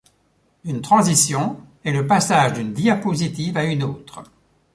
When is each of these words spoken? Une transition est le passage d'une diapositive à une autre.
Une 0.63 0.81
transition 0.81 1.57
est 1.83 1.91
le 1.91 2.07
passage 2.07 2.53
d'une 2.53 2.73
diapositive 2.73 3.55
à 3.55 3.65
une 3.65 3.83
autre. 3.83 4.23